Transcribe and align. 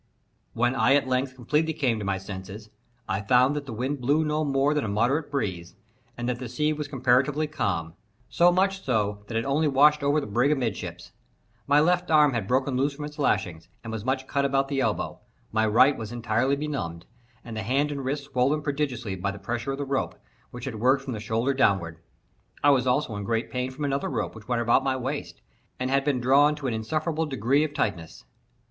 When 0.55 0.73
I 0.73 0.95
at 0.95 1.07
length 1.07 1.35
completely 1.35 1.73
came 1.73 1.99
to 1.99 2.03
my 2.05 2.17
senses, 2.17 2.71
I 3.07 3.21
found 3.21 3.55
that 3.55 3.67
the 3.67 3.71
wind 3.71 4.01
blew 4.01 4.25
no 4.25 4.43
more 4.43 4.73
than 4.73 4.83
a 4.83 4.87
moderate 4.87 5.29
breeze, 5.29 5.75
and 6.17 6.27
that 6.27 6.39
the 6.39 6.49
sea 6.49 6.73
was 6.73 6.87
comparatively 6.87 7.45
calm; 7.45 7.93
so 8.27 8.51
much 8.51 8.83
so 8.83 9.21
that 9.27 9.37
it 9.37 9.45
only 9.45 9.67
washed 9.67 10.01
over 10.01 10.19
the 10.19 10.25
brig 10.25 10.49
amidships. 10.51 11.11
My 11.67 11.79
left 11.79 12.09
arm 12.09 12.33
had 12.33 12.47
broken 12.47 12.75
loose 12.75 12.95
from 12.95 13.05
its 13.05 13.19
lashings, 13.19 13.67
and 13.83 13.93
was 13.93 14.03
much 14.03 14.25
cut 14.27 14.43
about 14.43 14.69
the 14.69 14.79
elbow; 14.81 15.19
my 15.51 15.67
right 15.67 15.95
was 15.95 16.11
entirely 16.11 16.55
benumbed, 16.55 17.05
and 17.45 17.55
the 17.55 17.61
hand 17.61 17.91
and 17.91 18.03
wrist 18.03 18.23
swollen 18.23 18.63
prodigiously 18.63 19.15
by 19.15 19.29
the 19.29 19.37
pressure 19.37 19.71
of 19.73 19.77
the 19.77 19.85
rope, 19.85 20.15
which 20.49 20.65
had 20.65 20.79
worked 20.79 21.03
from 21.03 21.13
the 21.13 21.19
shoulder 21.19 21.53
downward. 21.53 21.99
I 22.63 22.71
was 22.71 22.87
also 22.87 23.15
in 23.17 23.23
great 23.23 23.51
pain 23.51 23.69
from 23.69 23.85
another 23.85 24.09
rope 24.09 24.33
which 24.33 24.47
went 24.47 24.63
about 24.63 24.83
my 24.83 24.97
waist, 24.97 25.41
and 25.79 25.91
had 25.91 26.03
been 26.03 26.19
drawn 26.19 26.55
to 26.55 26.65
an 26.65 26.73
insufferable 26.73 27.27
degree 27.27 27.63
of 27.63 27.75
tightness. 27.75 28.25